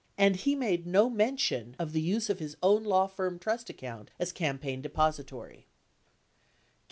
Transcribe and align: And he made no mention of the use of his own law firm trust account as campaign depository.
And 0.17 0.35
he 0.35 0.55
made 0.55 0.87
no 0.87 1.11
mention 1.11 1.75
of 1.77 1.91
the 1.93 2.01
use 2.01 2.27
of 2.31 2.39
his 2.39 2.57
own 2.63 2.83
law 2.83 3.05
firm 3.05 3.37
trust 3.37 3.69
account 3.69 4.09
as 4.19 4.31
campaign 4.31 4.81
depository. 4.81 5.67